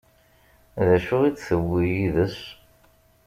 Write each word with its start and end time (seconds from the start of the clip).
D 0.87 0.87
acu 0.95 1.17
i 1.27 1.29
d-tewwi 1.33 1.83
yid-s? 1.93 2.37